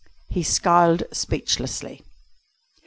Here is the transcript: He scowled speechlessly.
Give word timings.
He 0.29 0.41
scowled 0.41 1.03
speechlessly. 1.13 2.01